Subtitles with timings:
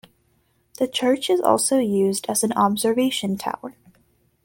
[0.79, 3.75] The church is also used as an observation tower.